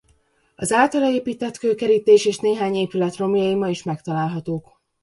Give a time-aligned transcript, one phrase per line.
[0.55, 4.79] Az általa épített kőkerítés és néhány épület romjai ma is megtalálhatók.